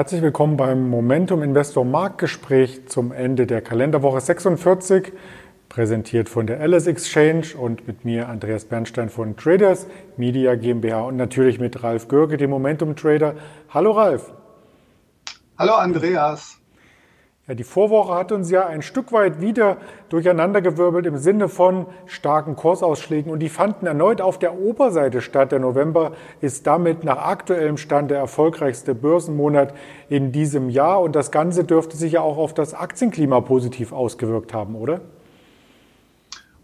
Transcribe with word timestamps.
Herzlich 0.00 0.22
willkommen 0.22 0.56
beim 0.56 0.88
Momentum 0.88 1.42
Investor 1.42 1.84
Marktgespräch 1.84 2.88
zum 2.88 3.12
Ende 3.12 3.46
der 3.46 3.60
Kalenderwoche 3.60 4.22
46, 4.22 5.12
präsentiert 5.68 6.30
von 6.30 6.46
der 6.46 6.58
Alice 6.60 6.86
Exchange 6.86 7.48
und 7.58 7.86
mit 7.86 8.06
mir 8.06 8.30
Andreas 8.30 8.64
Bernstein 8.64 9.10
von 9.10 9.36
Traders 9.36 9.86
Media 10.16 10.54
GmbH 10.54 11.02
und 11.02 11.18
natürlich 11.18 11.60
mit 11.60 11.82
Ralf 11.82 12.08
Görke, 12.08 12.38
dem 12.38 12.48
Momentum 12.48 12.96
Trader. 12.96 13.34
Hallo 13.68 13.90
Ralf. 13.90 14.32
Hallo 15.58 15.74
Andreas. 15.74 16.59
Ja, 17.50 17.56
die 17.56 17.64
Vorwoche 17.64 18.14
hat 18.14 18.30
uns 18.30 18.48
ja 18.48 18.68
ein 18.68 18.80
Stück 18.80 19.10
weit 19.10 19.40
wieder 19.40 19.78
durcheinandergewirbelt 20.08 21.04
im 21.06 21.16
Sinne 21.16 21.48
von 21.48 21.86
starken 22.06 22.54
Kursausschlägen 22.54 23.32
und 23.32 23.40
die 23.40 23.48
fanden 23.48 23.88
erneut 23.88 24.20
auf 24.20 24.38
der 24.38 24.56
Oberseite 24.56 25.20
statt. 25.20 25.50
Der 25.50 25.58
November 25.58 26.12
ist 26.40 26.68
damit 26.68 27.02
nach 27.02 27.16
aktuellem 27.16 27.76
Stand 27.76 28.12
der 28.12 28.18
erfolgreichste 28.18 28.94
Börsenmonat 28.94 29.74
in 30.08 30.30
diesem 30.30 30.70
Jahr 30.70 31.00
und 31.00 31.16
das 31.16 31.32
Ganze 31.32 31.64
dürfte 31.64 31.96
sich 31.96 32.12
ja 32.12 32.20
auch 32.20 32.38
auf 32.38 32.54
das 32.54 32.72
Aktienklima 32.72 33.40
positiv 33.40 33.90
ausgewirkt 33.90 34.54
haben, 34.54 34.76
oder? 34.76 35.00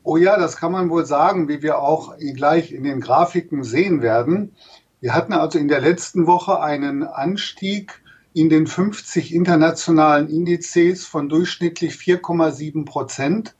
Oh 0.04 0.16
ja, 0.16 0.38
das 0.38 0.56
kann 0.56 0.70
man 0.70 0.88
wohl 0.88 1.04
sagen, 1.04 1.48
wie 1.48 1.62
wir 1.62 1.80
auch 1.80 2.14
gleich 2.36 2.70
in 2.70 2.84
den 2.84 3.00
Grafiken 3.00 3.64
sehen 3.64 4.02
werden. 4.02 4.54
Wir 5.00 5.14
hatten 5.14 5.32
also 5.32 5.58
in 5.58 5.66
der 5.66 5.80
letzten 5.80 6.28
Woche 6.28 6.60
einen 6.60 7.02
Anstieg 7.02 8.00
in 8.36 8.50
den 8.50 8.66
50 8.66 9.34
internationalen 9.34 10.28
Indizes 10.28 11.06
von 11.06 11.30
durchschnittlich 11.30 11.94
4,7 11.94 12.84
Prozent. 12.84 13.54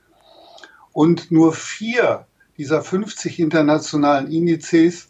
Und 0.93 1.31
nur 1.31 1.55
vier 1.55 2.27
dieser 2.59 2.83
50 2.83 3.41
internationalen 3.41 4.31
Indizes 4.31 5.09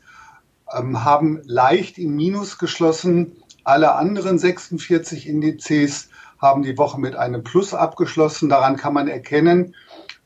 ähm, 0.73 1.03
haben 1.03 1.41
leicht 1.47 1.99
im 1.99 2.15
Minus 2.15 2.59
geschlossen. 2.59 3.33
Alle 3.65 3.97
anderen 3.97 4.39
46 4.39 5.27
Indizes 5.27 6.11
haben 6.39 6.63
die 6.63 6.79
Woche 6.79 7.01
mit 7.01 7.17
einem 7.17 7.43
Plus 7.43 7.75
abgeschlossen. 7.75 8.49
Daran 8.49 8.77
kann 8.77 8.95
man 8.95 9.09
erkennen, 9.09 9.75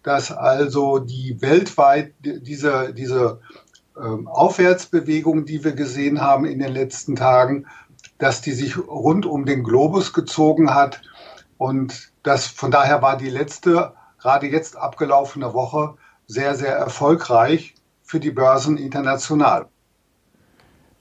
dass 0.03 0.33
also 0.33 0.99
die 0.99 1.41
weltweit 1.41 2.13
diese, 2.21 2.93
diese 2.93 3.41
ähm, 3.99 4.29
Aufwärtsbewegung, 4.29 5.47
die 5.47 5.65
wir 5.65 5.73
gesehen 5.73 6.21
haben 6.21 6.45
in 6.45 6.59
den 6.59 6.75
letzten 6.75 7.17
Tagen, 7.17 7.65
dass 8.19 8.41
die 8.41 8.53
sich 8.53 8.77
rund 8.79 9.27
um 9.27 9.47
den 9.47 9.65
Globus 9.65 10.13
gezogen 10.13 10.75
hat. 10.75 11.03
Und 11.59 12.13
das, 12.23 12.47
von 12.47 12.71
daher 12.71 13.03
war 13.03 13.17
die 13.17 13.31
letzte, 13.31 13.95
gerade 14.21 14.47
jetzt 14.47 14.77
abgelaufene 14.77 15.55
Woche 15.55 15.95
sehr, 16.27 16.55
sehr 16.55 16.77
erfolgreich 16.77 17.75
für 18.03 18.21
die 18.21 18.31
Börsen 18.31 18.77
international. 18.77 19.67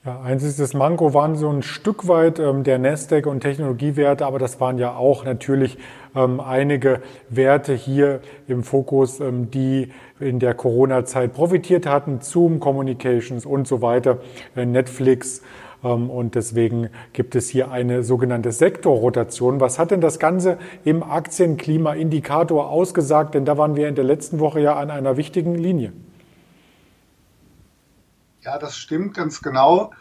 Ja, 0.02 0.18
einziges 0.22 0.72
Manko 0.72 1.12
waren 1.12 1.36
so 1.36 1.50
ein 1.50 1.62
Stück 1.62 2.08
weit 2.08 2.38
ähm, 2.38 2.64
der 2.64 2.78
Nasdaq 2.78 3.26
und 3.26 3.40
Technologiewerte, 3.40 4.24
aber 4.24 4.38
das 4.38 4.58
waren 4.58 4.78
ja 4.78 4.96
auch 4.96 5.26
natürlich 5.26 5.76
ähm, 6.16 6.40
einige 6.40 7.02
Werte 7.28 7.74
hier 7.74 8.20
im 8.48 8.62
Fokus, 8.62 9.20
ähm, 9.20 9.50
die 9.50 9.92
in 10.18 10.38
der 10.38 10.54
Corona-Zeit 10.54 11.34
profitiert 11.34 11.84
hatten, 11.84 12.22
Zoom 12.22 12.60
Communications 12.60 13.44
und 13.44 13.68
so 13.68 13.82
weiter, 13.82 14.20
äh, 14.56 14.64
Netflix. 14.64 15.42
Ähm, 15.82 16.10
und 16.10 16.34
deswegen 16.34 16.90
gibt 17.12 17.34
es 17.34 17.48
hier 17.48 17.70
eine 17.70 18.02
sogenannte 18.02 18.52
Sektorrotation. 18.52 19.60
Was 19.60 19.78
hat 19.78 19.90
denn 19.90 20.00
das 20.00 20.18
Ganze 20.18 20.58
im 20.84 21.02
Aktienklimaindikator 21.02 22.68
ausgesagt? 22.68 23.34
Denn 23.34 23.44
da 23.44 23.58
waren 23.58 23.76
wir 23.76 23.88
in 23.88 23.94
der 23.94 24.04
letzten 24.04 24.38
Woche 24.40 24.60
ja 24.60 24.76
an 24.76 24.90
einer 24.90 25.16
wichtigen 25.16 25.54
Linie. 25.54 25.92
Ja, 28.42 28.58
das 28.58 28.76
stimmt 28.76 29.14
ganz 29.14 29.42
genau. 29.42 29.92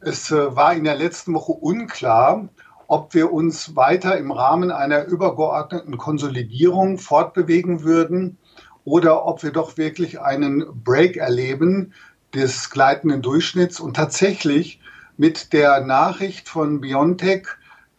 Es 0.00 0.30
äh, 0.30 0.56
war 0.56 0.74
in 0.74 0.84
der 0.84 0.96
letzten 0.96 1.32
Woche 1.32 1.52
unklar, 1.52 2.48
ob 2.86 3.14
wir 3.14 3.32
uns 3.32 3.76
weiter 3.76 4.18
im 4.18 4.30
Rahmen 4.30 4.70
einer 4.70 5.04
übergeordneten 5.06 5.96
Konsolidierung 5.96 6.98
fortbewegen 6.98 7.82
würden 7.82 8.36
oder 8.84 9.24
ob 9.26 9.42
wir 9.42 9.52
doch 9.52 9.78
wirklich 9.78 10.20
einen 10.20 10.64
Break 10.84 11.16
erleben 11.16 11.94
des 12.34 12.70
gleitenden 12.70 13.22
Durchschnitts. 13.22 13.80
Und 13.80 13.94
tatsächlich 13.96 14.80
mit 15.16 15.52
der 15.52 15.80
Nachricht 15.80 16.48
von 16.48 16.80
BioNTech, 16.80 17.46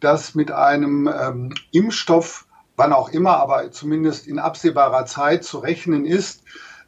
dass 0.00 0.34
mit 0.34 0.50
einem 0.50 1.08
ähm, 1.08 1.54
Impfstoff, 1.72 2.46
wann 2.76 2.92
auch 2.92 3.08
immer, 3.08 3.38
aber 3.38 3.70
zumindest 3.72 4.26
in 4.26 4.38
absehbarer 4.38 5.06
Zeit 5.06 5.44
zu 5.44 5.58
rechnen 5.58 6.04
ist, 6.04 6.42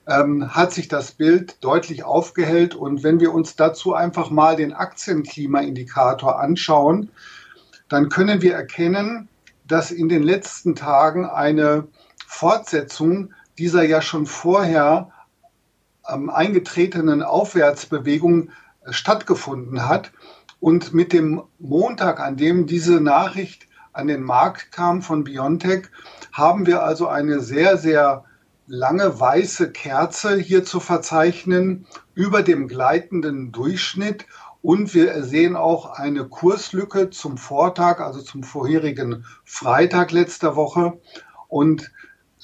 ähm, 0.06 0.54
hat 0.54 0.72
sich 0.72 0.88
das 0.88 1.12
Bild 1.12 1.62
deutlich 1.64 2.04
aufgehellt. 2.04 2.74
Und 2.74 3.02
wenn 3.02 3.20
wir 3.20 3.32
uns 3.32 3.56
dazu 3.56 3.94
einfach 3.94 4.30
mal 4.30 4.56
den 4.56 4.72
Aktienklimaindikator 4.72 6.38
anschauen, 6.38 7.10
dann 7.88 8.08
können 8.08 8.42
wir 8.42 8.54
erkennen, 8.54 9.28
dass 9.66 9.90
in 9.90 10.08
den 10.08 10.22
letzten 10.22 10.74
Tagen 10.74 11.26
eine 11.26 11.88
Fortsetzung 12.26 13.32
dieser 13.58 13.82
ja 13.82 14.00
schon 14.00 14.26
vorher 14.26 15.10
ähm, 16.08 16.30
eingetretenen 16.30 17.22
Aufwärtsbewegung 17.22 18.50
stattgefunden 18.90 19.88
hat. 19.88 20.12
Und 20.60 20.92
mit 20.92 21.12
dem 21.12 21.42
Montag, 21.58 22.20
an 22.20 22.36
dem 22.36 22.66
diese 22.66 23.00
Nachricht 23.00 23.66
an 23.92 24.08
den 24.08 24.22
Markt 24.22 24.72
kam 24.72 25.02
von 25.02 25.24
Biontech, 25.24 25.86
haben 26.32 26.66
wir 26.66 26.82
also 26.82 27.08
eine 27.08 27.40
sehr, 27.40 27.78
sehr 27.78 28.24
lange 28.66 29.18
weiße 29.18 29.72
Kerze 29.72 30.36
hier 30.36 30.64
zu 30.64 30.78
verzeichnen 30.78 31.86
über 32.14 32.42
dem 32.42 32.68
gleitenden 32.68 33.50
Durchschnitt. 33.52 34.26
Und 34.60 34.92
wir 34.92 35.22
sehen 35.22 35.56
auch 35.56 35.98
eine 35.98 36.28
Kurslücke 36.28 37.10
zum 37.10 37.38
Vortag, 37.38 38.00
also 38.00 38.20
zum 38.20 38.42
vorherigen 38.42 39.24
Freitag 39.44 40.10
letzter 40.10 40.56
Woche. 40.56 40.98
Und 41.46 41.90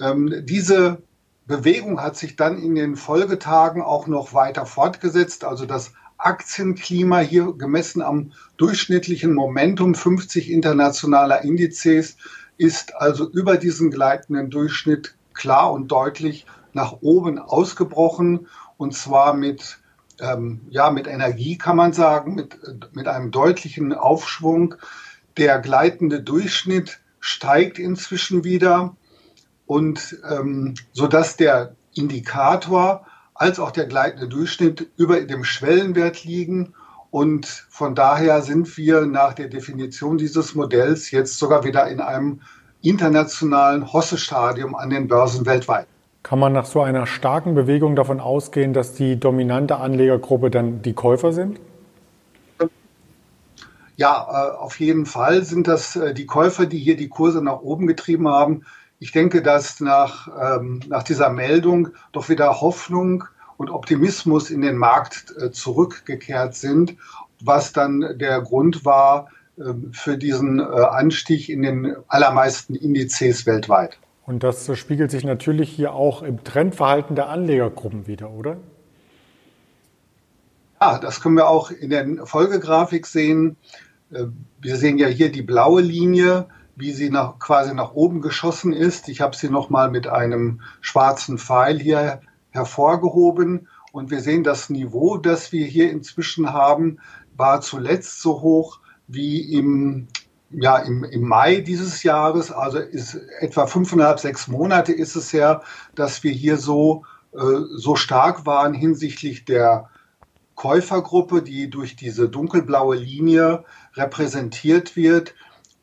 ähm, 0.01 0.33
diese 0.45 1.03
Bewegung 1.47 2.01
hat 2.01 2.17
sich 2.17 2.37
dann 2.37 2.59
in 2.59 2.75
den 2.75 2.97
Folgetagen 2.97 3.83
auch 3.83 4.07
noch 4.07 4.33
weiter 4.33 4.65
fortgesetzt. 4.65 5.45
Also 5.45 5.67
das 5.67 5.93
Aktienklima 6.25 7.21
hier 7.21 7.53
gemessen 7.53 8.03
am 8.03 8.33
durchschnittlichen 8.57 9.35
Momentum 9.35 9.95
50 9.95 10.51
internationaler 10.51 11.43
Indizes 11.43 12.17
ist 12.57 12.97
also 12.97 13.29
über 13.31 13.57
diesen 13.57 13.91
gleitenden 13.91 14.51
Durchschnitt 14.51 15.17
klar 15.35 15.73
und 15.73 15.89
deutlich 15.89 16.47
nach 16.73 16.99
oben 17.03 17.39
ausgebrochen 17.39 18.47
und 18.77 18.95
zwar 18.95 19.35
mit 19.35 19.79
ähm, 20.21 20.63
ja 20.71 20.91
mit 20.91 21.07
Energie 21.07 21.59
kann 21.59 21.77
man 21.77 21.93
sagen 21.93 22.35
mit 22.35 22.59
mit 22.95 23.09
einem 23.09 23.31
deutlichen 23.31 23.93
Aufschwung. 23.93 24.77
Der 25.37 25.59
gleitende 25.59 26.23
Durchschnitt 26.23 27.01
steigt 27.21 27.79
inzwischen 27.79 28.45
wieder 28.45 28.97
und 29.67 30.19
ähm, 30.31 30.75
so 30.93 31.07
dass 31.07 31.37
der 31.37 31.75
Indikator 31.95 33.07
als 33.35 33.59
auch 33.59 33.71
der 33.71 33.87
gleitende 33.87 34.29
Durchschnitt 34.29 34.89
über 34.97 35.21
dem 35.21 35.45
Schwellenwert 35.45 36.25
liegen. 36.25 36.75
Und 37.11 37.47
von 37.47 37.95
daher 37.95 38.43
sind 38.43 38.77
wir 38.77 39.07
nach 39.07 39.35
der 39.35 39.49
Definition 39.49 40.19
dieses 40.19 40.55
Modells 40.55 41.11
jetzt 41.11 41.39
sogar 41.39 41.65
wieder 41.65 41.87
in 41.89 42.01
einem 42.01 42.41
internationalen 42.83 43.93
Hosse-Stadium 43.93 44.75
an 44.75 44.91
den 44.91 45.09
Börsen 45.09 45.47
weltweit. 45.47 45.87
Kann 46.23 46.39
man 46.39 46.53
nach 46.53 46.67
so 46.67 46.81
einer 46.81 47.07
starken 47.07 47.55
Bewegung 47.55 47.97
davon 47.97 48.19
ausgehen, 48.19 48.73
dass 48.73 48.95
die 48.95 49.21
dominante 49.21 49.77
Anlegergruppe 49.77 50.51
dann 50.51 50.83
die 50.83 50.95
Käufer 50.95 51.33
sind? 51.33 51.61
Ja, 53.97 54.27
äh, 54.29 54.57
auf 54.57 54.81
jeden 54.81 55.07
Fall 55.07 55.45
sind 55.45 55.69
das 55.69 55.97
äh, 55.97 56.15
die 56.15 56.27
Käufer, 56.27 56.67
die 56.67 56.79
hier 56.79 56.97
die 56.97 57.09
Kurse 57.09 57.43
nach 57.43 57.61
oben 57.61 57.87
getrieben 57.87 58.27
haben. 58.29 58.65
Ich 59.05 59.13
denke, 59.13 59.43
dass 59.43 59.81
nach, 59.81 60.29
ähm, 60.41 60.81
nach 60.89 61.03
dieser 61.03 61.29
Meldung 61.29 61.89
doch 62.13 62.31
wieder 62.31 62.63
Hoffnung 62.63 63.25
und 63.59 63.69
Optimismus 63.69 64.49
in 64.49 64.63
den 64.63 64.79
Markt 64.79 65.27
äh, 65.37 65.51
zurückgekehrt 65.51 66.55
sind, 66.55 66.97
was 67.39 67.75
dann 67.75 68.17
der 68.17 68.41
Grund 68.41 68.87
war 68.87 69.29
äh, 69.59 69.75
für 69.93 70.17
diesen 70.17 70.59
äh, 70.59 70.63
Anstieg 70.63 71.51
in 71.51 71.61
den 71.61 71.97
allermeisten 72.09 72.75
Indizes 72.75 73.45
weltweit. 73.45 73.99
Und 74.25 74.43
das 74.43 74.75
spiegelt 74.79 75.11
sich 75.11 75.25
natürlich 75.25 75.69
hier 75.69 75.93
auch 75.93 76.23
im 76.23 76.43
Trendverhalten 76.43 77.15
der 77.15 77.29
Anlegergruppen 77.29 78.07
wieder, 78.07 78.31
oder? 78.31 78.57
Ja, 80.81 80.99
das 80.99 81.21
können 81.21 81.37
wir 81.37 81.49
auch 81.49 81.71
in 81.71 81.91
der 81.91 82.25
Folgegrafik 82.25 83.07
sehen. 83.07 83.57
Äh, 84.11 84.25
wir 84.63 84.77
sehen 84.77 84.97
ja 84.97 85.09
hier 85.09 85.31
die 85.31 85.43
blaue 85.43 85.83
Linie 85.83 86.47
wie 86.77 86.93
sie 86.93 87.11
nach, 87.11 87.39
quasi 87.39 87.75
nach 87.75 87.93
oben 87.93 88.21
geschossen 88.21 88.73
ist. 88.73 89.09
Ich 89.09 89.21
habe 89.21 89.37
sie 89.37 89.49
nochmal 89.49 89.91
mit 89.91 90.07
einem 90.07 90.61
schwarzen 90.81 91.39
Pfeil 91.39 91.79
hier 91.79 92.21
hervorgehoben. 92.51 93.69
Und 93.93 94.11
wir 94.11 94.21
sehen, 94.21 94.43
das 94.43 94.71
Niveau, 94.71 95.19
das 95.19 95.53
wir 95.53 95.67
hier 95.67 95.91
inzwischen 95.91 96.53
haben, 96.53 96.99
war 97.37 97.61
zuletzt 97.61 98.21
so 98.21 98.41
hoch 98.41 98.81
wie 99.07 99.53
im, 99.53 100.09
ja, 100.51 100.79
im, 100.79 101.05
im 101.05 101.23
Mai 101.23 101.57
dieses 101.57 102.03
Jahres. 102.03 102.51
Also 102.51 102.79
ist 102.79 103.21
etwa 103.41 103.67
fünfeinhalb, 103.67 104.19
sechs 104.19 104.49
Monate 104.49 104.93
ist 104.93 105.15
es 105.15 105.33
her, 105.33 105.63
dass 105.95 106.25
wir 106.25 106.33
hier 106.33 106.57
so, 106.57 107.05
äh, 107.33 107.39
so 107.77 107.95
stark 107.95 108.47
waren 108.47 108.75
hinsichtlich 108.75 109.45
der 109.45 109.91
Käufergruppe, 110.57 111.43
die 111.43 111.71
durch 111.71 111.97
diese 111.97 112.29
dunkelblaue 112.29 112.97
Linie 112.97 113.65
repräsentiert 113.95 114.97
wird 114.97 115.35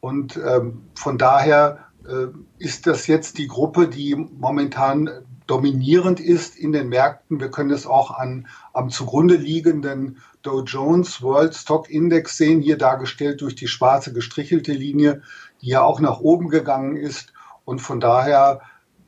Und 0.01 0.37
ähm, 0.37 0.81
von 0.95 1.17
daher 1.17 1.85
äh, 2.05 2.27
ist 2.57 2.87
das 2.87 3.07
jetzt 3.07 3.37
die 3.37 3.47
Gruppe, 3.47 3.87
die 3.87 4.15
momentan 4.15 5.09
dominierend 5.47 6.19
ist 6.19 6.55
in 6.55 6.71
den 6.71 6.89
Märkten. 6.89 7.39
Wir 7.39 7.51
können 7.51 7.71
es 7.71 7.85
auch 7.85 8.11
an, 8.11 8.47
am 8.73 8.89
zugrunde 8.89 9.35
liegenden 9.35 10.17
Dow 10.41 10.63
Jones 10.63 11.21
World 11.21 11.53
Stock 11.53 11.89
Index 11.89 12.37
sehen, 12.37 12.61
hier 12.61 12.77
dargestellt 12.77 13.41
durch 13.41 13.55
die 13.55 13.67
schwarze 13.67 14.13
gestrichelte 14.13 14.73
Linie, 14.73 15.21
die 15.61 15.67
ja 15.67 15.81
auch 15.81 15.99
nach 15.99 16.19
oben 16.19 16.49
gegangen 16.49 16.95
ist. 16.95 17.33
Und 17.65 17.79
von 17.79 17.99
daher 17.99 18.61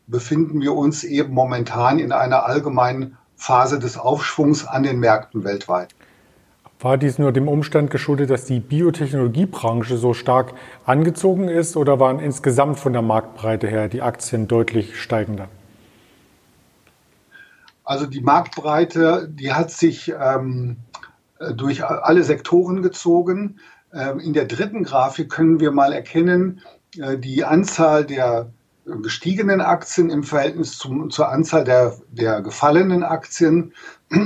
befinden 0.06 0.62
wir 0.62 0.74
uns 0.74 1.04
eben 1.04 1.34
momentan 1.34 1.98
in 1.98 2.12
einer 2.12 2.46
allgemeinen 2.46 3.18
Phase 3.36 3.80
des 3.80 3.98
Aufschwungs 3.98 4.66
an 4.66 4.84
den 4.84 5.00
Märkten 5.00 5.44
weltweit. 5.44 5.96
War 6.84 6.98
dies 6.98 7.18
nur 7.18 7.32
dem 7.32 7.48
Umstand 7.48 7.92
geschuldet, 7.92 8.30
dass 8.30 8.44
die 8.44 8.60
Biotechnologiebranche 8.60 9.96
so 9.96 10.14
stark 10.14 10.54
angezogen 10.86 11.48
ist 11.48 11.78
oder 11.78 12.02
waren 12.02 12.20
insgesamt 12.20 12.78
von 12.78 12.92
der 12.92 13.02
Marktbreite 13.02 13.68
her 13.68 13.88
die 13.88 14.02
Aktien 14.02 14.50
deutlich 14.50 15.00
steigender? 15.02 15.48
Also 17.86 18.06
die 18.06 18.20
Marktbreite, 18.20 19.30
die 19.32 19.54
hat 19.54 19.72
sich 19.72 20.14
ähm, 20.20 20.76
durch 21.56 21.86
alle 21.86 22.24
Sektoren 22.24 22.82
gezogen. 22.82 23.60
Ähm, 23.94 24.20
in 24.20 24.34
der 24.34 24.44
dritten 24.44 24.84
Grafik 24.84 25.30
können 25.30 25.62
wir 25.62 25.72
mal 25.72 25.94
erkennen, 25.94 26.60
äh, 26.98 27.18
die 27.18 27.46
Anzahl 27.46 28.04
der 28.04 28.50
gestiegenen 28.86 29.62
Aktien 29.62 30.10
im 30.10 30.24
Verhältnis 30.24 30.78
zum, 30.78 31.10
zur 31.10 31.30
Anzahl 31.30 31.64
der, 31.64 31.98
der 32.12 32.42
gefallenen 32.42 33.04
Aktien. 33.04 33.74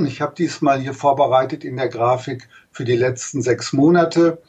Ich 0.06 0.20
habe 0.20 0.34
diesmal 0.36 0.80
hier 0.80 0.94
vorbereitet 0.94 1.64
in 1.64 1.76
der 1.76 1.88
Grafik 1.88 2.48
für 2.70 2.84
die 2.84 2.96
letzten 2.96 3.42
sechs 3.42 3.72
Monate. 3.72 4.42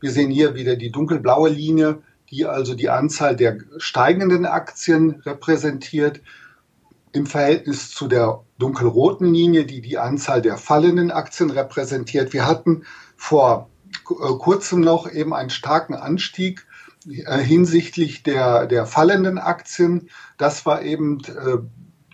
Wir 0.00 0.10
sehen 0.10 0.30
hier 0.30 0.54
wieder 0.54 0.76
die 0.76 0.92
dunkelblaue 0.92 1.48
Linie, 1.48 2.02
die 2.30 2.46
also 2.46 2.74
die 2.74 2.90
Anzahl 2.90 3.36
der 3.36 3.58
steigenden 3.78 4.46
Aktien 4.46 5.22
repräsentiert 5.24 6.20
im 7.12 7.26
Verhältnis 7.26 7.90
zu 7.90 8.08
der 8.08 8.42
dunkelroten 8.58 9.32
Linie, 9.32 9.64
die 9.64 9.80
die 9.80 9.98
Anzahl 9.98 10.42
der 10.42 10.58
fallenden 10.58 11.10
Aktien 11.10 11.50
repräsentiert. 11.50 12.32
Wir 12.32 12.46
hatten 12.46 12.84
vor 13.16 13.70
äh, 14.10 14.38
kurzem 14.38 14.80
noch 14.80 15.10
eben 15.10 15.34
einen 15.34 15.50
starken 15.50 15.94
Anstieg 15.94 16.66
hinsichtlich 17.08 18.22
der, 18.22 18.66
der 18.66 18.86
fallenden 18.86 19.38
Aktien. 19.38 20.08
Das 20.38 20.66
war 20.66 20.82
eben, 20.82 21.20
äh, 21.20 21.58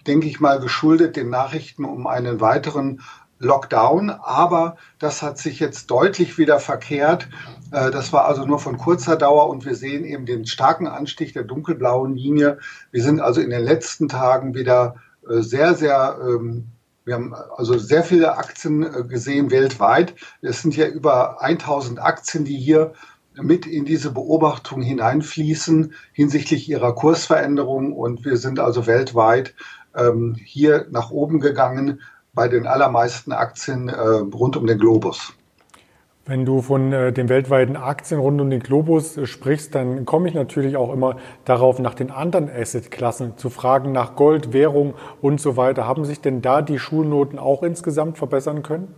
denke 0.06 0.26
ich 0.26 0.40
mal, 0.40 0.60
geschuldet 0.60 1.16
den 1.16 1.30
Nachrichten 1.30 1.84
um 1.84 2.06
einen 2.06 2.40
weiteren 2.40 3.00
Lockdown. 3.38 4.10
Aber 4.10 4.76
das 4.98 5.22
hat 5.22 5.38
sich 5.38 5.60
jetzt 5.60 5.90
deutlich 5.90 6.38
wieder 6.38 6.60
verkehrt. 6.60 7.28
Äh, 7.70 7.90
das 7.90 8.12
war 8.12 8.26
also 8.26 8.44
nur 8.44 8.58
von 8.58 8.76
kurzer 8.76 9.16
Dauer 9.16 9.48
und 9.48 9.64
wir 9.64 9.74
sehen 9.74 10.04
eben 10.04 10.26
den 10.26 10.46
starken 10.46 10.86
Anstieg 10.86 11.32
der 11.32 11.44
dunkelblauen 11.44 12.14
Linie. 12.14 12.58
Wir 12.90 13.02
sind 13.02 13.20
also 13.20 13.40
in 13.40 13.50
den 13.50 13.64
letzten 13.64 14.08
Tagen 14.08 14.54
wieder 14.54 14.96
äh, 15.28 15.40
sehr, 15.40 15.74
sehr 15.74 16.18
ähm, 16.22 16.68
wir 17.04 17.14
haben 17.14 17.34
also 17.56 17.78
sehr 17.78 18.04
viele 18.04 18.36
Aktien 18.36 18.82
äh, 18.82 19.02
gesehen 19.04 19.50
weltweit. 19.50 20.14
Es 20.40 20.62
sind 20.62 20.76
ja 20.76 20.86
über 20.86 21.42
1000 21.42 22.00
Aktien, 22.00 22.44
die 22.44 22.56
hier 22.56 22.92
mit 23.40 23.66
in 23.66 23.84
diese 23.84 24.12
Beobachtung 24.12 24.82
hineinfließen 24.82 25.94
hinsichtlich 26.12 26.68
ihrer 26.68 26.94
Kursveränderung. 26.94 27.92
Und 27.92 28.24
wir 28.24 28.36
sind 28.36 28.60
also 28.60 28.86
weltweit 28.86 29.54
ähm, 29.96 30.36
hier 30.42 30.86
nach 30.90 31.10
oben 31.10 31.40
gegangen 31.40 32.00
bei 32.34 32.48
den 32.48 32.66
allermeisten 32.66 33.32
Aktien 33.32 33.88
äh, 33.88 33.94
rund 33.94 34.56
um 34.56 34.66
den 34.66 34.78
Globus. 34.78 35.34
Wenn 36.24 36.44
du 36.44 36.62
von 36.62 36.92
äh, 36.92 37.12
den 37.12 37.28
weltweiten 37.28 37.76
Aktien 37.76 38.20
rund 38.20 38.40
um 38.40 38.48
den 38.48 38.60
Globus 38.60 39.16
äh, 39.16 39.26
sprichst, 39.26 39.74
dann 39.74 40.06
komme 40.06 40.28
ich 40.28 40.34
natürlich 40.34 40.76
auch 40.76 40.92
immer 40.92 41.16
darauf, 41.44 41.80
nach 41.80 41.94
den 41.94 42.12
anderen 42.12 42.48
Assetklassen 42.48 43.36
zu 43.36 43.50
fragen, 43.50 43.90
nach 43.90 44.14
Gold, 44.14 44.52
Währung 44.52 44.94
und 45.20 45.40
so 45.40 45.56
weiter. 45.56 45.86
Haben 45.86 46.04
sich 46.04 46.20
denn 46.20 46.40
da 46.40 46.62
die 46.62 46.78
Schulnoten 46.78 47.40
auch 47.40 47.64
insgesamt 47.64 48.18
verbessern 48.18 48.62
können? 48.62 48.94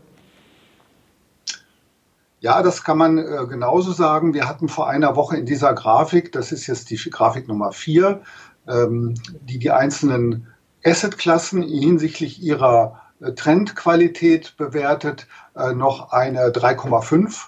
Ja, 2.44 2.62
das 2.62 2.84
kann 2.84 2.98
man 2.98 3.16
äh, 3.16 3.46
genauso 3.48 3.92
sagen. 3.92 4.34
Wir 4.34 4.46
hatten 4.46 4.68
vor 4.68 4.86
einer 4.86 5.16
Woche 5.16 5.34
in 5.34 5.46
dieser 5.46 5.72
Grafik, 5.72 6.30
das 6.32 6.52
ist 6.52 6.66
jetzt 6.66 6.90
die 6.90 6.96
Grafik 6.96 7.48
Nummer 7.48 7.72
vier, 7.72 8.20
ähm, 8.68 9.14
die 9.40 9.58
die 9.58 9.70
einzelnen 9.70 10.52
Assetklassen 10.84 11.62
hinsichtlich 11.62 12.42
ihrer 12.42 13.00
äh, 13.22 13.32
Trendqualität 13.32 14.58
bewertet, 14.58 15.26
äh, 15.56 15.72
noch 15.72 16.12
eine 16.12 16.50
3,5 16.50 17.46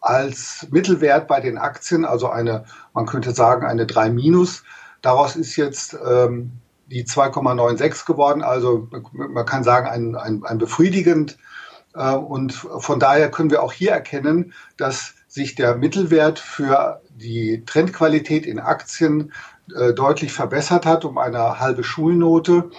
als 0.00 0.68
Mittelwert 0.70 1.26
bei 1.26 1.40
den 1.40 1.58
Aktien, 1.58 2.04
also 2.04 2.28
eine, 2.28 2.64
man 2.94 3.06
könnte 3.06 3.32
sagen, 3.32 3.66
eine 3.66 3.86
3 3.86 4.10
minus. 4.10 4.62
Daraus 5.02 5.34
ist 5.34 5.56
jetzt 5.56 5.98
ähm, 6.08 6.52
die 6.86 7.04
2,96 7.04 8.06
geworden, 8.06 8.42
also 8.42 8.86
man 9.12 9.44
kann 9.46 9.64
sagen, 9.64 9.88
ein, 9.88 10.14
ein, 10.14 10.44
ein 10.44 10.58
befriedigend 10.58 11.38
und 11.94 12.52
von 12.52 13.00
daher 13.00 13.30
können 13.30 13.50
wir 13.50 13.62
auch 13.62 13.72
hier 13.72 13.90
erkennen, 13.90 14.52
dass 14.76 15.14
sich 15.26 15.54
der 15.54 15.76
Mittelwert 15.76 16.38
für 16.38 17.00
die 17.16 17.64
Trendqualität 17.66 18.46
in 18.46 18.58
Aktien 18.58 19.32
äh, 19.74 19.92
deutlich 19.92 20.32
verbessert 20.32 20.86
hat 20.86 21.04
um 21.04 21.18
eine 21.18 21.60
halbe 21.60 21.84
Schulnote. 21.84 22.70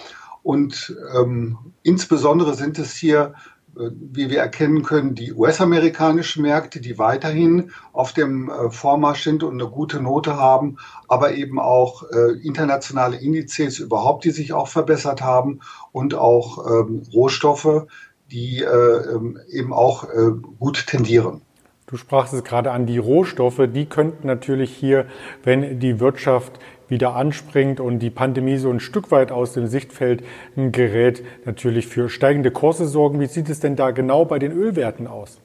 Und 0.42 0.96
ähm, 1.14 1.58
insbesondere 1.82 2.54
sind 2.54 2.78
es 2.78 2.94
hier, 2.94 3.34
äh, 3.76 3.90
wie 3.92 4.30
wir 4.30 4.40
erkennen 4.40 4.82
können, 4.82 5.14
die 5.14 5.32
US-amerikanischen 5.32 6.42
Märkte, 6.42 6.80
die 6.80 6.98
weiterhin 6.98 7.70
auf 7.92 8.12
dem 8.12 8.50
äh, 8.50 8.70
Vormarsch 8.70 9.22
sind 9.22 9.44
und 9.44 9.60
eine 9.60 9.70
gute 9.70 10.00
Note 10.00 10.36
haben, 10.36 10.78
aber 11.06 11.34
eben 11.34 11.60
auch 11.60 12.02
äh, 12.10 12.32
internationale 12.42 13.16
Indizes 13.18 13.78
überhaupt, 13.78 14.24
die 14.24 14.30
sich 14.30 14.52
auch 14.52 14.68
verbessert 14.68 15.20
haben 15.20 15.60
und 15.92 16.14
auch 16.14 16.66
ähm, 16.66 17.02
Rohstoffe, 17.12 17.86
die 18.30 18.62
äh, 18.62 18.66
ähm, 18.66 19.38
eben 19.48 19.72
auch 19.72 20.04
äh, 20.04 20.30
gut 20.58 20.86
tendieren. 20.86 21.42
Du 21.86 21.96
sprachst 21.96 22.32
es 22.32 22.44
gerade 22.44 22.70
an, 22.70 22.86
die 22.86 22.98
Rohstoffe, 22.98 23.62
die 23.74 23.86
könnten 23.86 24.26
natürlich 24.26 24.72
hier, 24.74 25.06
wenn 25.42 25.80
die 25.80 25.98
Wirtschaft 25.98 26.60
wieder 26.88 27.16
anspringt 27.16 27.80
und 27.80 27.98
die 27.98 28.10
Pandemie 28.10 28.58
so 28.58 28.70
ein 28.70 28.80
Stück 28.80 29.10
weit 29.10 29.32
aus 29.32 29.54
dem 29.54 29.66
Sichtfeld 29.66 30.24
gerät, 30.54 31.24
natürlich 31.44 31.88
für 31.88 32.08
steigende 32.08 32.50
Kurse 32.50 32.86
sorgen. 32.86 33.18
Wie 33.20 33.26
sieht 33.26 33.48
es 33.48 33.60
denn 33.60 33.74
da 33.74 33.90
genau 33.90 34.24
bei 34.24 34.38
den 34.38 34.52
Ölwerten 34.52 35.08
aus? 35.08 35.38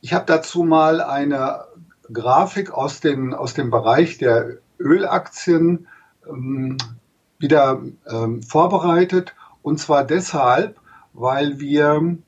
Ich 0.00 0.12
habe 0.12 0.24
dazu 0.26 0.64
mal 0.64 1.00
eine 1.00 1.64
Grafik 2.12 2.72
aus, 2.72 3.00
den, 3.00 3.34
aus 3.34 3.54
dem 3.54 3.70
Bereich 3.70 4.18
der 4.18 4.56
Ölaktien 4.80 5.86
ähm, 6.28 6.76
wieder 7.38 7.80
ähm, 8.10 8.42
vorbereitet 8.42 9.34
und 9.62 9.78
zwar 9.78 10.04
deshalb, 10.04 10.78
weil 11.12 11.58
wir 11.60 12.18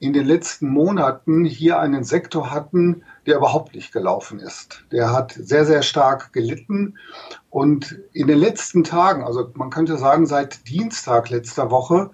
in 0.00 0.14
den 0.14 0.26
letzten 0.26 0.70
Monaten 0.70 1.44
hier 1.44 1.78
einen 1.78 2.04
Sektor 2.04 2.50
hatten, 2.50 3.02
der 3.26 3.36
überhaupt 3.36 3.74
nicht 3.74 3.92
gelaufen 3.92 4.40
ist. 4.40 4.84
Der 4.90 5.12
hat 5.12 5.32
sehr, 5.32 5.66
sehr 5.66 5.82
stark 5.82 6.32
gelitten. 6.32 6.96
Und 7.50 7.98
in 8.14 8.26
den 8.26 8.38
letzten 8.38 8.82
Tagen, 8.82 9.24
also 9.24 9.50
man 9.54 9.68
könnte 9.68 9.98
sagen 9.98 10.26
seit 10.26 10.66
Dienstag 10.68 11.28
letzter 11.28 11.70
Woche, 11.70 12.10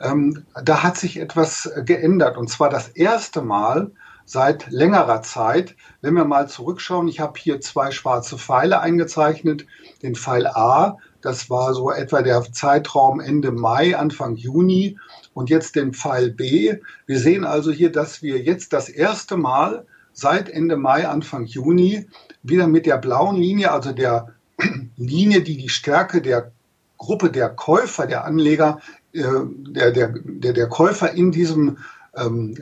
ähm, 0.00 0.44
da 0.62 0.82
hat 0.82 0.98
sich 0.98 1.18
etwas 1.18 1.70
geändert. 1.86 2.36
Und 2.36 2.50
zwar 2.50 2.68
das 2.68 2.88
erste 2.88 3.40
Mal 3.40 3.90
seit 4.26 4.70
längerer 4.70 5.22
Zeit. 5.22 5.76
Wenn 6.02 6.14
wir 6.14 6.26
mal 6.26 6.46
zurückschauen, 6.46 7.08
ich 7.08 7.20
habe 7.20 7.38
hier 7.38 7.62
zwei 7.62 7.90
schwarze 7.90 8.36
Pfeile 8.36 8.80
eingezeichnet. 8.80 9.66
Den 10.02 10.14
Pfeil 10.14 10.46
A, 10.46 10.98
das 11.22 11.50
war 11.50 11.74
so 11.74 11.90
etwa 11.90 12.22
der 12.22 12.42
Zeitraum 12.52 13.20
Ende 13.20 13.52
Mai, 13.52 13.96
Anfang 13.96 14.36
Juni. 14.36 14.98
Und 15.34 15.50
jetzt 15.50 15.76
den 15.76 15.92
Pfeil 15.92 16.30
B. 16.30 16.76
Wir 17.06 17.18
sehen 17.18 17.44
also 17.44 17.70
hier, 17.70 17.92
dass 17.92 18.22
wir 18.22 18.40
jetzt 18.40 18.72
das 18.72 18.88
erste 18.88 19.36
Mal 19.36 19.86
seit 20.12 20.48
Ende 20.48 20.76
Mai, 20.76 21.06
Anfang 21.06 21.44
Juni 21.44 22.06
wieder 22.42 22.66
mit 22.66 22.86
der 22.86 22.98
blauen 22.98 23.36
Linie, 23.36 23.70
also 23.70 23.92
der 23.92 24.34
Linie, 24.96 25.42
die 25.42 25.56
die 25.56 25.68
Stärke 25.68 26.20
der 26.20 26.52
Gruppe 26.98 27.30
der 27.30 27.48
Käufer, 27.48 28.06
der 28.06 28.24
Anleger, 28.24 28.80
äh, 29.12 29.22
der, 29.22 29.92
der, 29.92 30.14
der, 30.22 30.52
der 30.52 30.68
Käufer 30.68 31.12
in 31.12 31.32
diesem, 31.32 31.78
ähm, 32.16 32.56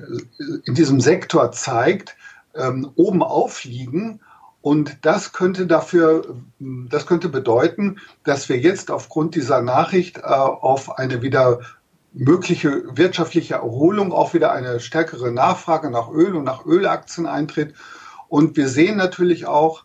in 0.64 0.74
diesem 0.74 1.00
Sektor 1.00 1.52
zeigt, 1.52 2.16
ähm, 2.54 2.90
oben 2.96 3.22
aufliegen 3.22 4.20
und 4.60 4.98
das 5.02 5.32
könnte 5.32 5.66
dafür, 5.66 6.36
das 6.58 7.06
könnte 7.06 7.28
bedeuten, 7.28 8.00
dass 8.24 8.48
wir 8.48 8.58
jetzt 8.58 8.90
aufgrund 8.90 9.34
dieser 9.34 9.62
Nachricht 9.62 10.18
äh, 10.18 10.22
auf 10.22 10.98
eine 10.98 11.22
wieder 11.22 11.60
mögliche 12.12 12.84
wirtschaftliche 12.96 13.54
Erholung 13.54 14.12
auch 14.12 14.34
wieder 14.34 14.52
eine 14.52 14.80
stärkere 14.80 15.30
Nachfrage 15.30 15.90
nach 15.90 16.10
Öl 16.10 16.34
und 16.34 16.44
nach 16.44 16.66
Ölaktien 16.66 17.26
eintritt. 17.26 17.74
Und 18.28 18.56
wir 18.56 18.68
sehen 18.68 18.96
natürlich 18.96 19.46
auch 19.46 19.84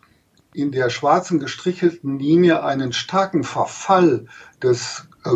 in 0.52 0.72
der 0.72 0.90
schwarzen 0.90 1.38
gestrichelten 1.38 2.18
Linie 2.18 2.62
einen 2.62 2.92
starken 2.92 3.44
Verfall 3.44 4.26
des 4.62 5.06
äh, 5.24 5.30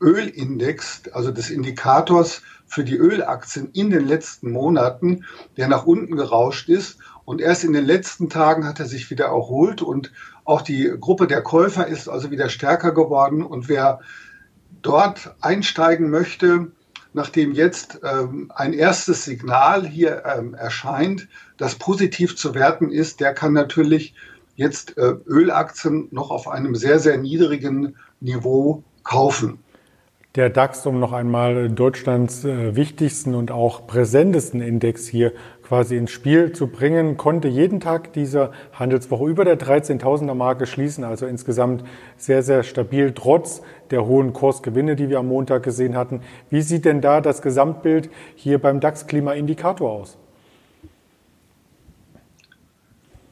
Ölindex, 0.00 1.02
also 1.12 1.30
des 1.30 1.50
Indikators 1.50 2.42
für 2.66 2.84
die 2.84 2.96
Ölaktien 2.96 3.70
in 3.72 3.90
den 3.90 4.06
letzten 4.06 4.50
Monaten, 4.50 5.24
der 5.56 5.68
nach 5.68 5.86
unten 5.86 6.16
gerauscht 6.16 6.68
ist. 6.68 6.98
Und 7.24 7.40
erst 7.40 7.64
in 7.64 7.72
den 7.72 7.84
letzten 7.84 8.28
Tagen 8.28 8.66
hat 8.66 8.80
er 8.80 8.86
sich 8.86 9.10
wieder 9.10 9.26
erholt 9.26 9.80
und 9.82 10.12
auch 10.44 10.60
die 10.62 10.92
Gruppe 11.00 11.26
der 11.26 11.42
Käufer 11.42 11.86
ist 11.86 12.08
also 12.08 12.30
wieder 12.30 12.48
stärker 12.48 12.92
geworden. 12.92 13.42
Und 13.42 13.68
wer 13.68 14.00
dort 14.82 15.34
einsteigen 15.40 16.10
möchte, 16.10 16.70
nachdem 17.14 17.52
jetzt 17.52 18.00
ähm, 18.04 18.52
ein 18.54 18.74
erstes 18.74 19.24
Signal 19.24 19.86
hier 19.86 20.24
ähm, 20.26 20.54
erscheint, 20.54 21.28
das 21.56 21.76
positiv 21.76 22.36
zu 22.36 22.54
werten 22.54 22.90
ist, 22.90 23.20
der 23.20 23.32
kann 23.32 23.54
natürlich 23.54 24.14
jetzt 24.56 24.98
äh, 24.98 25.14
Ölaktien 25.26 26.08
noch 26.10 26.30
auf 26.30 26.48
einem 26.48 26.74
sehr, 26.74 26.98
sehr 26.98 27.16
niedrigen 27.16 27.96
Niveau 28.20 28.84
kaufen. 29.02 29.58
Der 30.34 30.50
DAX, 30.50 30.84
um 30.84 30.98
noch 30.98 31.12
einmal 31.12 31.70
Deutschlands 31.70 32.44
äh, 32.44 32.74
wichtigsten 32.74 33.36
und 33.36 33.52
auch 33.52 33.86
präsentesten 33.86 34.60
Index 34.60 35.06
hier 35.06 35.32
quasi 35.66 35.96
ins 35.96 36.10
Spiel 36.10 36.52
zu 36.52 36.66
bringen, 36.66 37.16
konnte 37.16 37.48
jeden 37.48 37.80
Tag 37.80 38.12
dieser 38.12 38.52
Handelswoche 38.72 39.28
über 39.28 39.44
der 39.44 39.58
13.000er 39.58 40.34
Marke 40.34 40.66
schließen, 40.66 41.04
also 41.04 41.26
insgesamt 41.26 41.84
sehr, 42.16 42.42
sehr 42.42 42.62
stabil, 42.62 43.12
trotz 43.14 43.62
der 43.90 44.04
hohen 44.04 44.32
Kursgewinne, 44.32 44.94
die 44.94 45.08
wir 45.08 45.18
am 45.18 45.28
Montag 45.28 45.62
gesehen 45.62 45.96
hatten. 45.96 46.20
Wie 46.50 46.60
sieht 46.60 46.84
denn 46.84 47.00
da 47.00 47.20
das 47.20 47.40
Gesamtbild 47.40 48.10
hier 48.34 48.60
beim 48.60 48.80
DAX-Klima-Indikator 48.80 49.90
aus? 49.90 50.18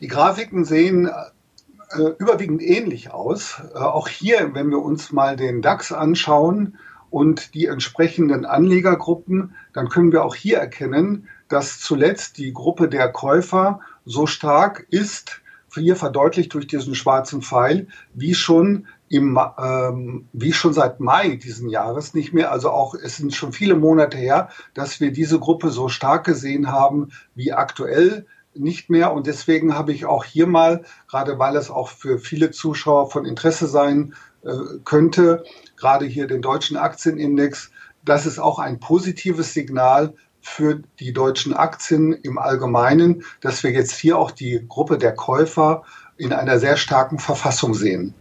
Die 0.00 0.08
Grafiken 0.08 0.64
sehen 0.64 1.06
äh, 1.06 2.02
überwiegend 2.18 2.62
ähnlich 2.62 3.12
aus. 3.12 3.62
Äh, 3.74 3.78
auch 3.78 4.08
hier, 4.08 4.50
wenn 4.54 4.70
wir 4.70 4.82
uns 4.82 5.12
mal 5.12 5.36
den 5.36 5.60
DAX 5.60 5.92
anschauen, 5.92 6.78
und 7.12 7.52
die 7.52 7.66
entsprechenden 7.66 8.46
Anlegergruppen, 8.46 9.54
dann 9.74 9.90
können 9.90 10.12
wir 10.12 10.24
auch 10.24 10.34
hier 10.34 10.56
erkennen, 10.56 11.28
dass 11.52 11.80
zuletzt 11.80 12.38
die 12.38 12.54
Gruppe 12.54 12.88
der 12.88 13.12
Käufer 13.12 13.80
so 14.06 14.26
stark 14.26 14.86
ist, 14.88 15.42
hier 15.74 15.96
verdeutlicht 15.96 16.52
durch 16.54 16.66
diesen 16.66 16.94
schwarzen 16.94 17.42
Pfeil, 17.42 17.88
wie 18.14 18.34
schon 18.34 18.86
im, 19.08 19.38
ähm, 19.58 20.28
wie 20.32 20.52
schon 20.52 20.72
seit 20.72 21.00
Mai 21.00 21.36
diesen 21.36 21.68
Jahres 21.68 22.14
nicht 22.14 22.32
mehr. 22.32 22.52
Also 22.52 22.70
auch 22.70 22.94
es 22.94 23.18
sind 23.18 23.34
schon 23.34 23.52
viele 23.52 23.74
Monate 23.74 24.16
her, 24.16 24.48
dass 24.74 25.00
wir 25.00 25.12
diese 25.12 25.38
Gruppe 25.38 25.70
so 25.70 25.88
stark 25.88 26.24
gesehen 26.24 26.72
haben 26.72 27.10
wie 27.34 27.52
aktuell 27.52 28.26
nicht 28.54 28.90
mehr. 28.90 29.12
Und 29.12 29.26
deswegen 29.26 29.74
habe 29.74 29.92
ich 29.92 30.06
auch 30.06 30.24
hier 30.24 30.46
mal, 30.46 30.84
gerade 31.08 31.38
weil 31.38 31.56
es 31.56 31.70
auch 31.70 31.88
für 31.88 32.18
viele 32.18 32.50
Zuschauer 32.50 33.10
von 33.10 33.26
Interesse 33.26 33.66
sein 33.66 34.14
äh, 34.44 34.50
könnte, 34.84 35.44
gerade 35.76 36.06
hier 36.06 36.26
den 36.26 36.42
deutschen 36.42 36.76
Aktienindex, 36.76 37.70
das 38.04 38.26
ist 38.26 38.38
auch 38.38 38.58
ein 38.58 38.80
positives 38.80 39.54
Signal 39.54 40.14
für 40.42 40.82
die 41.00 41.12
deutschen 41.12 41.54
Aktien 41.54 42.12
im 42.12 42.38
Allgemeinen, 42.38 43.24
dass 43.40 43.62
wir 43.62 43.70
jetzt 43.70 43.94
hier 43.94 44.18
auch 44.18 44.30
die 44.30 44.64
Gruppe 44.68 44.98
der 44.98 45.14
Käufer 45.14 45.84
in 46.16 46.32
einer 46.32 46.58
sehr 46.58 46.76
starken 46.76 47.18
Verfassung 47.18 47.74
sehen. 47.74 48.14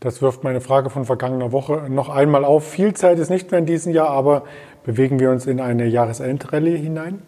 Das 0.00 0.22
wirft 0.22 0.44
meine 0.44 0.60
Frage 0.60 0.90
von 0.90 1.04
vergangener 1.04 1.52
Woche 1.52 1.86
noch 1.88 2.08
einmal 2.08 2.44
auf. 2.44 2.68
Viel 2.68 2.94
Zeit 2.94 3.18
ist 3.18 3.30
nicht 3.30 3.50
mehr 3.50 3.60
in 3.60 3.66
diesem 3.66 3.92
Jahr, 3.92 4.08
aber 4.08 4.44
bewegen 4.84 5.20
wir 5.20 5.30
uns 5.30 5.46
in 5.46 5.60
eine 5.60 5.86
Jahresendrallye 5.86 6.76
hinein? 6.76 7.22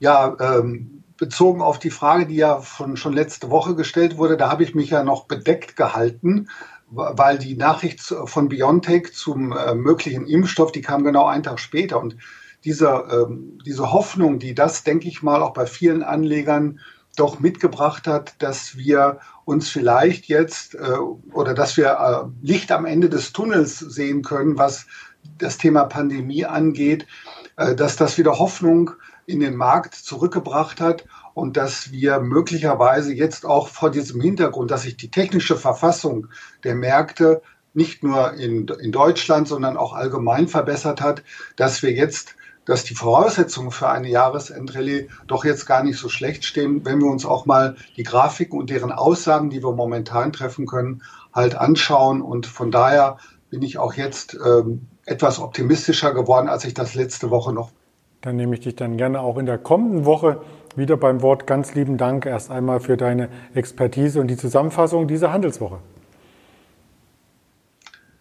Ja, 0.00 0.36
ähm, 0.40 1.04
bezogen 1.16 1.62
auf 1.62 1.78
die 1.78 1.90
Frage, 1.90 2.26
die 2.26 2.34
ja 2.34 2.58
von, 2.58 2.96
schon 2.96 3.12
letzte 3.12 3.50
Woche 3.50 3.76
gestellt 3.76 4.18
wurde, 4.18 4.36
da 4.36 4.50
habe 4.50 4.64
ich 4.64 4.74
mich 4.74 4.90
ja 4.90 5.04
noch 5.04 5.26
bedeckt 5.26 5.76
gehalten, 5.76 6.48
weil 6.94 7.38
die 7.38 7.56
Nachricht 7.56 8.00
von 8.00 8.48
BioNTech 8.48 9.12
zum 9.14 9.52
äh, 9.52 9.74
möglichen 9.74 10.26
Impfstoff, 10.26 10.72
die 10.72 10.82
kam 10.82 11.04
genau 11.04 11.26
einen 11.26 11.42
Tag 11.42 11.58
später. 11.58 12.00
Und 12.00 12.16
diese, 12.64 13.04
ähm, 13.10 13.58
diese 13.64 13.92
Hoffnung, 13.92 14.38
die 14.38 14.54
das, 14.54 14.84
denke 14.84 15.08
ich 15.08 15.22
mal, 15.22 15.42
auch 15.42 15.52
bei 15.52 15.66
vielen 15.66 16.02
Anlegern 16.02 16.80
doch 17.16 17.40
mitgebracht 17.40 18.06
hat, 18.06 18.34
dass 18.38 18.76
wir 18.76 19.18
uns 19.44 19.68
vielleicht 19.68 20.26
jetzt 20.26 20.74
äh, 20.74 20.96
oder 21.32 21.54
dass 21.54 21.76
wir 21.76 21.90
äh, 21.90 22.46
Licht 22.46 22.70
am 22.72 22.86
Ende 22.86 23.08
des 23.08 23.32
Tunnels 23.32 23.78
sehen 23.78 24.22
können, 24.22 24.58
was 24.58 24.86
das 25.38 25.58
Thema 25.58 25.84
Pandemie 25.84 26.44
angeht, 26.44 27.06
äh, 27.56 27.74
dass 27.74 27.96
das 27.96 28.18
wieder 28.18 28.38
Hoffnung 28.38 28.92
in 29.26 29.40
den 29.40 29.56
Markt 29.56 29.94
zurückgebracht 29.94 30.80
hat 30.80 31.04
und 31.34 31.56
dass 31.56 31.92
wir 31.92 32.20
möglicherweise 32.20 33.12
jetzt 33.12 33.46
auch 33.46 33.68
vor 33.68 33.90
diesem 33.90 34.20
Hintergrund, 34.20 34.70
dass 34.70 34.82
sich 34.82 34.96
die 34.96 35.10
technische 35.10 35.56
Verfassung 35.56 36.28
der 36.64 36.74
Märkte 36.74 37.42
nicht 37.74 38.02
nur 38.02 38.34
in, 38.34 38.68
in 38.68 38.92
Deutschland, 38.92 39.48
sondern 39.48 39.76
auch 39.76 39.94
allgemein 39.94 40.48
verbessert 40.48 41.00
hat, 41.00 41.22
dass 41.56 41.82
wir 41.82 41.92
jetzt, 41.92 42.36
dass 42.66 42.84
die 42.84 42.94
Voraussetzungen 42.94 43.70
für 43.70 43.88
eine 43.88 44.08
Jahresendrallye 44.08 45.08
doch 45.26 45.44
jetzt 45.44 45.66
gar 45.66 45.82
nicht 45.82 45.98
so 45.98 46.08
schlecht 46.08 46.44
stehen, 46.44 46.84
wenn 46.84 47.00
wir 47.00 47.10
uns 47.10 47.24
auch 47.24 47.46
mal 47.46 47.76
die 47.96 48.02
Grafiken 48.02 48.58
und 48.58 48.68
deren 48.68 48.92
Aussagen, 48.92 49.48
die 49.48 49.62
wir 49.62 49.72
momentan 49.72 50.32
treffen 50.32 50.66
können, 50.66 51.02
halt 51.32 51.54
anschauen. 51.54 52.20
Und 52.20 52.46
von 52.46 52.70
daher 52.70 53.16
bin 53.48 53.62
ich 53.62 53.78
auch 53.78 53.94
jetzt 53.94 54.38
ähm, 54.44 54.86
etwas 55.06 55.40
optimistischer 55.40 56.12
geworden, 56.12 56.48
als 56.48 56.64
ich 56.64 56.74
das 56.74 56.94
letzte 56.94 57.30
Woche 57.30 57.52
noch 57.52 57.70
dann 58.22 58.36
nehme 58.36 58.54
ich 58.54 58.60
dich 58.60 58.76
dann 58.76 58.96
gerne 58.96 59.20
auch 59.20 59.36
in 59.36 59.46
der 59.46 59.58
kommenden 59.58 60.04
Woche 60.04 60.40
wieder 60.76 60.96
beim 60.96 61.22
Wort. 61.22 61.46
Ganz 61.46 61.74
lieben 61.74 61.96
Dank 61.96 62.26
erst 62.26 62.50
einmal 62.50 62.80
für 62.80 62.96
deine 62.96 63.28
Expertise 63.54 64.20
und 64.20 64.28
die 64.28 64.36
Zusammenfassung 64.36 65.08
dieser 65.08 65.32
Handelswoche. 65.32 65.78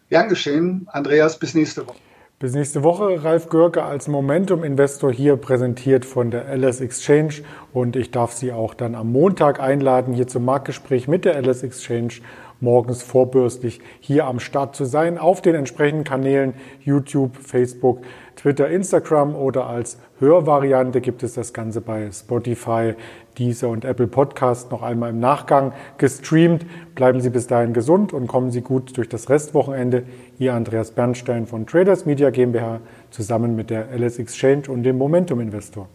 Gern 0.10 0.30
geschehen. 0.30 0.88
Andreas, 0.92 1.40
bis 1.40 1.54
nächste 1.54 1.88
Woche. 1.88 1.98
Bis 2.40 2.54
nächste 2.54 2.84
Woche. 2.84 3.24
Ralf 3.24 3.50
Görke 3.50 3.84
als 3.84 4.08
Momentum-Investor 4.08 5.14
hier 5.14 5.36
präsentiert 5.36 6.06
von 6.06 6.32
der 6.32 6.54
LS 6.58 6.82
Exchange. 6.82 7.36
Und 7.72 7.96
ich 7.96 8.10
darf 8.10 8.34
Sie 8.34 8.52
auch 8.52 8.74
dann 8.74 8.96
am 8.96 9.12
Montag 9.12 9.60
einladen, 9.60 10.14
hier 10.14 10.28
zum 10.28 10.44
Marktgespräch 10.44 11.08
mit 11.08 11.24
der 11.24 11.40
LS 11.40 11.62
Exchange 11.62 12.14
morgens 12.62 13.04
vorbürstlich 13.04 13.82
hier 14.00 14.26
am 14.26 14.40
Start 14.40 14.76
zu 14.76 14.86
sein, 14.86 15.18
auf 15.18 15.42
den 15.42 15.56
entsprechenden 15.56 16.04
Kanälen 16.04 16.54
YouTube, 16.84 17.36
Facebook, 17.36 18.00
Twitter, 18.36 18.70
Instagram 18.70 19.36
oder 19.36 19.68
als 19.68 20.00
Hörvariante 20.20 21.02
gibt 21.02 21.24
es 21.24 21.34
das 21.34 21.54
Ganze 21.54 21.82
bei 21.82 22.10
Spotify, 22.12 22.94
Deezer 23.38 23.70
und 23.70 23.86
Apple 23.86 24.08
Podcast 24.08 24.72
noch 24.72 24.82
einmal 24.82 25.12
im 25.12 25.20
Nachgang 25.20 25.74
gestreamt. 25.98 26.66
Bleiben 26.96 27.22
Sie 27.22 27.30
bis 27.30 27.48
dahin 27.48 27.74
gesund 27.74 28.14
und 28.14 28.28
kommen 28.28 28.52
Sie 28.52 28.62
gut 28.62 28.98
durch 28.98 29.10
das 29.10 29.30
Restwochenende. 29.30 30.04
Ihr 30.40 30.54
Andreas 30.54 30.92
Bernstein 30.92 31.48
von 31.48 31.66
Traders 31.66 32.06
Media 32.06 32.30
GmbH 32.30 32.82
zusammen 33.10 33.56
mit 33.56 33.70
der 33.70 33.92
LS 33.92 34.20
Exchange 34.20 34.64
und 34.70 34.84
dem 34.84 34.98
Momentum 34.98 35.40
Investor. 35.40 35.88